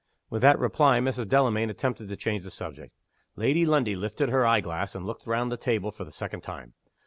[0.31, 1.27] With that reply Mrs.
[1.27, 2.91] Delamayn attempted to change the subject.
[3.35, 6.73] Lady Lundie lifted her eye glass, and looked round the tables for the second time.